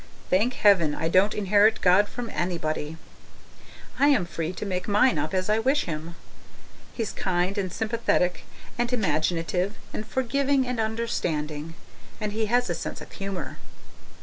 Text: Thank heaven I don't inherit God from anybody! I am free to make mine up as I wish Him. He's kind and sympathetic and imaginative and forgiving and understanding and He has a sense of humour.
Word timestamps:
Thank 0.31 0.55
heaven 0.55 0.95
I 0.95 1.09
don't 1.09 1.35
inherit 1.35 1.79
God 1.79 2.07
from 2.09 2.31
anybody! 2.31 2.97
I 3.99 4.07
am 4.07 4.25
free 4.25 4.51
to 4.51 4.65
make 4.65 4.87
mine 4.87 5.19
up 5.19 5.31
as 5.31 5.47
I 5.47 5.59
wish 5.59 5.83
Him. 5.83 6.15
He's 6.91 7.11
kind 7.11 7.55
and 7.55 7.71
sympathetic 7.71 8.43
and 8.79 8.91
imaginative 8.91 9.75
and 9.93 10.03
forgiving 10.07 10.65
and 10.65 10.79
understanding 10.79 11.75
and 12.19 12.31
He 12.33 12.47
has 12.47 12.67
a 12.67 12.73
sense 12.73 12.99
of 12.99 13.11
humour. 13.11 13.59